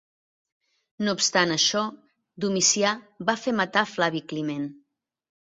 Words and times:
No 1.07 1.13
obstant 1.17 1.53
això, 1.55 1.83
Domicià 2.47 2.95
va 3.31 3.37
fer 3.43 3.55
matar 3.61 3.87
Flavi 3.93 4.25
Climent. 4.35 4.67